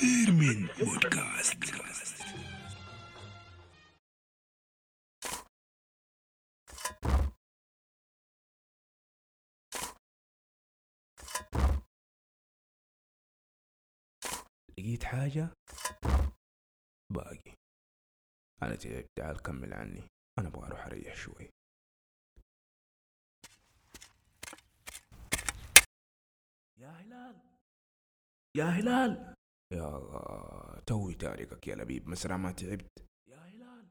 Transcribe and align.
إيرمين 0.00 0.66
بودكاست 0.78 1.58
لقيت 14.78 15.04
حاجة؟ 15.04 15.48
باقي. 17.12 17.54
أنا 18.62 18.74
تعبت 18.74 19.10
تعال 19.16 19.42
كمل 19.42 19.72
عني. 19.74 20.08
أنا 20.38 20.48
أبغى 20.48 20.66
أروح 20.66 20.86
أريح 20.86 21.14
شوي. 21.16 21.50
يا 26.78 26.88
هلال! 26.88 27.47
يا 28.58 28.64
هلال. 28.64 29.34
يا 29.72 29.88
الله 29.98 30.80
توي 30.86 31.14
تاركك 31.14 31.68
يا 31.68 31.74
لبيب 31.74 32.08
مسرع 32.08 32.36
ما 32.36 32.52
تعبت. 32.52 32.88
يا 33.30 33.38
هلال. 33.38 33.86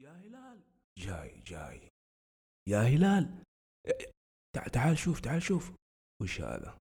يا 0.00 0.10
هلال. 0.10 0.60
جاي 0.98 1.40
جاي. 1.46 1.88
يا 2.68 2.78
هلال. 2.78 3.42
تع- 4.56 4.66
تعال 4.66 4.98
شوف 4.98 5.20
تعال 5.20 5.42
شوف. 5.42 5.72
وش 6.22 6.40
هذا؟ 6.40 6.78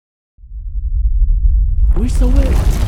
وش 2.01 2.11
سويت؟ 2.11 2.86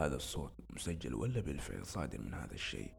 هذا 0.00 0.16
الصوت 0.16 0.52
مسجل 0.70 1.14
ولا 1.14 1.40
بالفعل 1.40 1.86
صادر 1.86 2.18
من 2.18 2.34
هذا 2.34 2.54
الشيء؟ 2.54 2.94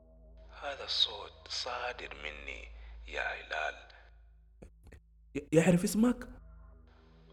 هذا 0.61 0.83
الصوت 0.83 1.47
صادر 1.47 2.15
مني 2.23 2.67
يا 3.07 3.21
هلال. 3.21 3.87
يعرف 5.51 5.83
اسمك؟ 5.83 6.27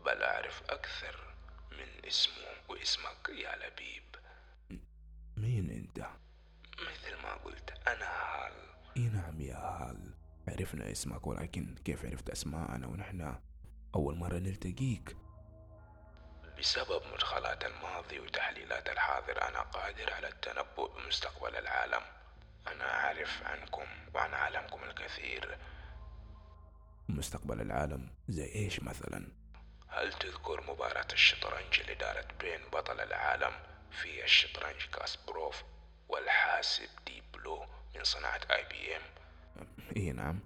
بل 0.05 0.23
أعرف 0.23 0.63
أكثر 0.63 1.35
من 1.73 2.05
اسمه 2.07 2.35
واسمك 2.69 3.29
يا 3.29 3.57
لبيب. 3.57 4.17
مين 5.37 5.71
أنت؟ 5.71 6.07
مثل 6.73 7.23
ما 7.23 7.35
قلت 7.35 7.71
أنا 7.89 8.07
هال. 8.07 8.53
إي 8.97 9.09
نعم 9.09 9.41
يا 9.41 9.57
هال. 9.57 10.15
عرفنا 10.49 10.91
اسمك 10.91 11.27
ولكن 11.27 11.75
كيف 11.85 12.05
عرفت 12.05 12.31
أسماءنا 12.31 12.87
ونحن؟ 12.87 13.41
أول 13.95 14.17
مرة 14.17 14.39
نلتقيك. 14.39 15.17
بسبب 16.59 17.03
مدخلات 17.13 17.65
الماضي 17.65 18.21
وتحليلات 18.21 18.89
الحاضر 18.89 19.49
أنا 19.49 19.61
قادر 19.61 20.13
على 20.13 20.29
التنبؤ 20.29 21.01
بمستقبل 21.01 21.57
العالم. 21.57 22.03
أنا 22.67 22.85
أعرف 23.05 23.43
عنكم 23.43 23.87
وعن 24.15 24.35
عالمكم 24.35 24.85
الكثير. 24.85 25.59
مستقبل 27.09 27.61
العالم 27.61 28.11
زي 28.29 28.55
إيش 28.55 28.83
مثلا؟ 28.83 29.29
هل 29.89 30.13
تذكر 30.13 30.61
مباراة 30.73 31.07
الشطرنج 31.13 31.81
اللي 31.81 31.95
دارت 31.95 32.41
بين 32.41 32.61
بطل 32.73 33.01
العالم 33.01 33.53
في 33.91 34.25
الشطرنج 34.25 34.83
كاسبروف 34.93 35.63
والحاسب 36.09 36.89
Deep 37.07 37.25
Blue 37.33 37.67
من 37.97 38.05
صناعة 38.05 38.41
IBM؟ 38.51 39.03
إي 39.97 40.13
نعم. 40.13 40.41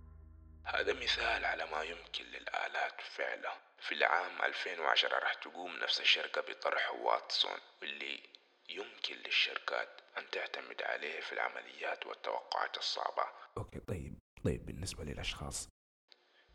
هذا 0.64 0.92
مثال 0.92 1.44
على 1.44 1.66
ما 1.66 1.82
يمكن 1.82 2.24
للآلات 2.24 3.00
فعله. 3.00 3.52
في 3.78 3.94
العام 3.94 4.42
2010 4.42 5.18
راح 5.18 5.34
تقوم 5.34 5.76
نفس 5.76 6.00
الشركة 6.00 6.40
بطرح 6.40 6.90
واتسون 6.92 7.58
اللي 7.82 8.20
يمكن 8.68 9.14
للشركات 9.16 10.00
أن 10.18 10.30
تعتمد 10.30 10.82
عليه 10.82 11.20
في 11.20 11.32
العمليات 11.32 12.06
والتوقعات 12.06 12.76
الصعبة. 12.78 13.24
أوكي 13.58 13.80
طيب 13.80 14.18
طيب 14.44 14.66
بالنسبة 14.66 15.04
للأشخاص 15.04 15.68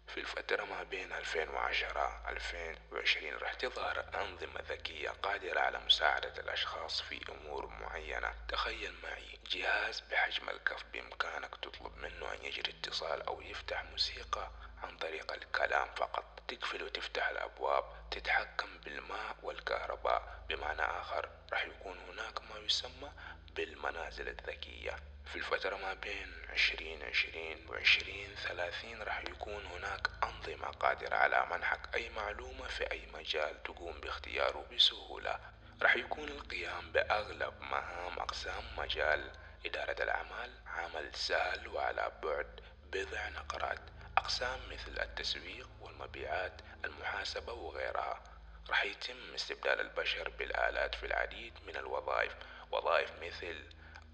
في 0.07 0.17
الفترة 0.19 0.63
ما 0.63 0.83
بين 0.83 1.13
2010 1.13 2.21
2020 2.27 3.33
راح 3.37 3.53
تظهر 3.53 4.05
أنظمة 4.15 4.61
ذكية 4.69 5.09
قادرة 5.09 5.59
على 5.59 5.79
مساعدة 5.79 6.33
الأشخاص 6.37 7.01
في 7.01 7.21
أمور 7.31 7.67
معينة. 7.67 8.33
تخيل 8.47 8.93
معي 9.03 9.39
جهاز 9.49 9.99
بحجم 9.99 10.49
الكف 10.49 10.83
بإمكانك 10.93 11.55
تطلب 11.55 11.97
منه 11.97 12.33
أن 12.33 12.45
يجري 12.45 12.71
اتصال 12.71 13.21
أو 13.21 13.41
يفتح 13.41 13.83
موسيقى 13.83 14.51
عن 14.83 14.97
طريق 14.97 15.33
الكلام 15.33 15.87
فقط. 15.95 16.23
تقفل 16.47 16.83
وتفتح 16.83 17.27
الأبواب 17.27 17.83
تتحكم 18.11 18.77
بالماء 18.77 19.35
والكهرباء. 19.43 20.45
بمعنى 20.49 20.81
آخر 20.81 21.29
راح 21.53 21.65
يكون 21.65 21.97
هناك 21.99 22.41
ما 22.41 22.59
يسمى 22.59 23.11
بالمنازل 23.55 24.27
الذكية. 24.27 24.95
في 25.27 25.35
الفترة 25.35 25.75
ما 25.75 25.93
بين 25.93 26.33
2020 26.53 27.67
و 27.67 27.75
2030 27.75 29.01
راح 29.01 29.23
يكون 29.23 29.65
هناك 29.65 30.07
أنظمة 30.23 30.67
قادرة 30.67 31.15
على 31.15 31.47
منحك 31.51 31.95
أي 31.95 32.09
معلومة 32.09 32.67
في 32.67 32.91
أي 32.91 33.07
مجال 33.13 33.63
تقوم 33.63 33.99
باختياره 33.99 34.65
بسهولة. 34.73 35.39
راح 35.81 35.95
يكون 35.95 36.29
القيام 36.29 36.91
بأغلب 36.91 37.53
مهام 37.61 38.19
أقسام 38.19 38.63
مجال 38.77 39.31
إدارة 39.65 40.03
الأعمال 40.03 40.51
عمل 40.67 41.15
سهل 41.15 41.67
وعلى 41.67 42.11
بعد 42.23 42.61
بضع 42.91 43.29
نقرات 43.29 43.81
أقسام 44.17 44.59
مثل 44.71 45.01
التسويق 45.01 45.69
والمبيعات 45.81 46.61
المحاسبة 46.85 47.53
وغيرها. 47.53 48.23
راح 48.69 48.83
يتم 48.83 49.33
استبدال 49.35 49.81
البشر 49.81 50.29
بالآلات 50.29 50.95
في 50.95 51.05
العديد 51.05 51.53
من 51.67 51.77
الوظائف 51.77 52.35
وظائف 52.71 53.11
مثل 53.21 53.63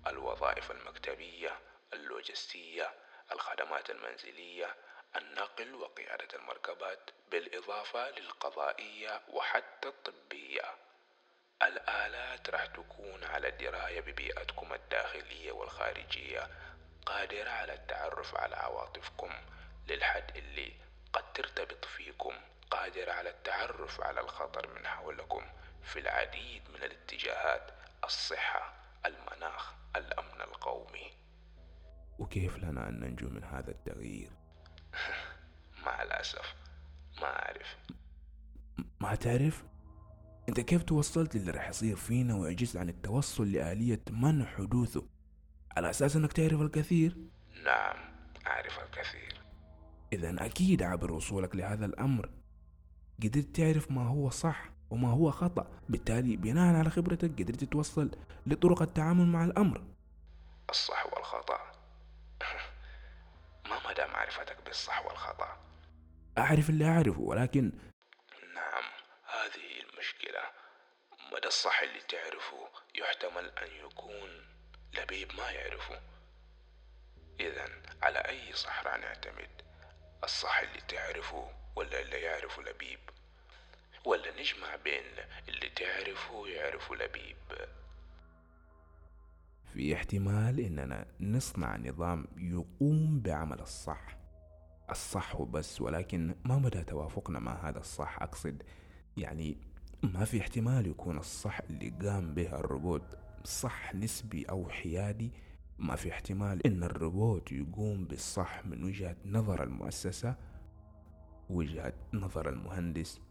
الوظائف 0.08 0.72
المكتبية 0.72 1.59
اللوجستية 1.94 2.94
الخدمات 3.31 3.90
المنزلية 3.90 4.75
النقل 5.16 5.75
وقيادة 5.75 6.28
المركبات 6.38 7.09
بالإضافة 7.31 8.09
للقضائية 8.09 9.22
وحتى 9.30 9.88
الطبية. 9.88 10.75
الآلات 11.63 12.50
راح 12.50 12.66
تكون 12.66 13.24
على 13.24 13.52
دراية 13.52 14.02
ببيئتكم 14.02 14.74
الداخلية 14.74 15.52
والخارجية 15.52 16.50
قادرة 17.06 17.50
على 17.50 17.74
التعرف 17.74 18.36
على 18.36 18.56
عواطفكم 18.56 19.31
للحد 19.88 20.38
اللي 20.38 20.74
قد 21.13 21.34
ترتبط 21.34 21.86
فيكم 21.86 22.42
قادرة 22.72 23.12
على 23.12 23.30
التعرف 23.30 24.02
على 24.02 24.22
الخطر 24.22 24.68
من 24.68 24.88
حولكم 24.88 25.50
في 25.84 26.00
العديد 26.00 26.69
من 26.69 26.84
الاتجاهات 26.84 27.72
الصحة. 28.03 28.74
المناخ 29.06 29.74
الأمن 29.96 30.41
القومي. 30.41 31.12
وكيف 32.19 32.58
لنا 32.58 32.90
أن 32.90 33.00
ننجو 33.00 33.30
من 33.30 33.44
هذا 33.44 33.72
التغيير؟ 33.72 34.31
مع 35.86 36.02
الأسف 36.03 36.56
ما 37.22 37.28
أعرف. 37.28 37.78
ما 39.00 39.16
تعرف؟ 39.16 39.63
أنت 40.50 40.59
كيف 40.59 40.84
توصلت 40.84 41.36
للي 41.36 41.52
راح 41.52 41.69
يصير 41.69 41.96
فينا 41.96 42.36
وعجزت 42.36 42.78
عن 42.78 42.90
التوصل 42.90 43.52
لآلية 43.52 44.02
منع 44.12 44.46
حدوثه؟ 44.46 45.08
على 45.78 45.90
أساس 45.90 46.16
إنك 46.16 46.34
تعرف 46.34 46.62
الكثير؟ 46.62 47.18
نعم 47.66 47.96
أعرف 48.47 48.80
الكثير. 48.80 49.42
اذا 50.13 50.46
أكيد 50.46 50.84
عبر 50.84 51.12
وصولك 51.12 51.56
لهذا 51.56 51.86
الأمر 51.86 52.30
قدرت 53.24 53.56
تعرف 53.56 53.92
ما 53.92 54.08
هو 54.08 54.30
صح. 54.30 54.72
وما 54.94 55.12
هو 55.12 55.31
خطأ. 55.31 55.68
بالتالي 55.90 56.38
بناء 56.38 56.76
على 56.76 56.90
خبرتك 56.90 57.31
قدرت 57.42 57.64
توصل 57.64 58.12
لطرق 58.48 58.81
التعامل 58.81 59.26
مع 59.26 59.44
الأمر. 59.46 59.84
الصح 60.70 61.06
والخطأ. 61.06 61.72
ما 63.70 63.90
مدى 63.90 64.06
معرفتك 64.06 64.58
بالصح 64.66 65.06
والخطأ؟ 65.06 65.58
أعرف 66.38 66.70
اللي 66.70 66.86
أعرفه 66.86 67.20
ولكن 67.20 67.72
نعم 68.56 68.84
هذه 69.26 69.81
المشكلة. 69.90 70.42
مدى 71.34 71.48
الصح 71.48 71.81
اللي 71.81 72.00
تعرفه 72.00 72.69
يحتمل 72.96 73.46
أن 73.50 73.86
يكون 73.86 74.30
لبيب 74.94 75.31
ما 75.38 75.51
يعرفه. 75.51 76.01
إذا 77.39 77.66
على 78.01 78.19
أي 78.19 78.54
صح 78.54 78.84
نعتمد؟ 78.84 79.62
الصح 80.24 80.60
اللي 80.60 80.81
تعرفه 80.88 81.50
ولا 81.75 82.01
اللي 82.01 82.22
يعرفه 82.22 82.62
لبيب؟ 82.62 83.00
ولا 84.05 84.39
نجمع 84.39 84.75
بين 84.83 85.03
اللي 85.50 85.69
تعرفه 85.69 86.35
ويعرفه 86.35 86.95
لبيب. 86.95 87.67
في 89.73 89.94
احتمال 89.95 90.59
إننا 90.59 91.05
نصنع 91.19 91.77
نظام 91.77 92.27
يقوم 92.38 93.21
بعمل 93.21 93.59
الصح. 93.59 94.17
الصح 94.89 95.39
وبس 95.39 95.81
ولكن 95.81 96.35
ما 96.45 96.57
مدى 96.57 96.83
توافقنا 96.83 97.39
مع 97.39 97.69
هذا 97.69 97.79
الصح؟ 97.79 98.21
أقصد 98.21 98.63
يعني 99.17 99.57
ما 100.03 100.25
في 100.25 100.41
احتمال 100.41 100.88
يكون 100.88 101.17
الصح 101.17 101.59
اللي 101.69 101.89
قام 101.89 102.33
به 102.33 102.59
الروبوت 102.59 103.17
صح 103.44 103.95
نسبي 103.95 104.45
أو 104.45 104.69
حيادي. 104.69 105.31
ما 105.79 105.95
في 105.95 106.11
احتمال 106.11 106.67
إن 106.67 106.83
الروبوت 106.83 107.51
يقوم 107.51 108.05
بالصح 108.05 108.65
من 108.65 108.83
وجهة 108.83 109.15
نظر 109.25 109.63
المؤسسة 109.63 110.35
وجهة 111.50 111.94
نظر 112.13 112.50
المهندس 112.50 113.21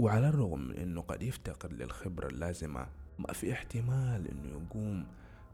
وعلى 0.00 0.28
الرغم 0.28 0.60
من 0.60 0.76
أنه 0.76 1.00
قد 1.00 1.22
يفتقر 1.22 1.72
للخبرة 1.72 2.26
اللازمة 2.26 2.86
ما 3.18 3.32
في 3.32 3.52
احتمال 3.52 4.28
أنه 4.28 4.48
يقوم 4.48 5.06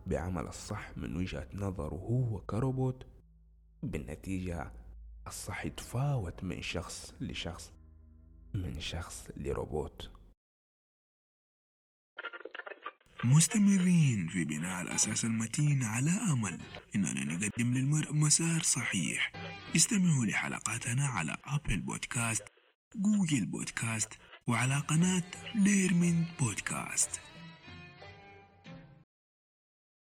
بعمل 0.07 0.47
الصح 0.47 0.97
من 0.97 1.17
وجهة 1.17 1.49
نظره 1.55 1.95
هو 1.95 2.41
كروبوت. 2.41 3.07
بالنتيجة 3.83 4.73
الصح 5.27 5.65
يتفاوت 5.65 6.45
من 6.45 6.63
شخص 6.63 7.15
لشخص 7.21 7.73
من 8.55 8.81
شخص 8.81 9.29
لروبوت. 9.37 10.11
مستمرين 13.25 14.29
في 14.29 14.45
بناء 14.45 14.83
الأساس 14.83 15.25
المتين 15.25 15.83
على 15.83 16.11
أمل 16.11 16.61
إننا 16.95 17.25
نقدم 17.25 17.75
للمرء 17.75 18.15
مسار 18.15 18.63
صحيح. 18.63 19.33
استمعوا 19.77 20.27
لحلقاتنا 20.27 21.07
على 21.07 21.37
أبل 21.45 21.81
بودكاست 21.81 22.45
جوجل 22.97 23.47
بودكاست 23.47 24.19
وعلى 24.51 24.83
قناة 24.89 25.23
ليرمين 25.55 26.27
بودكاست 26.41 27.11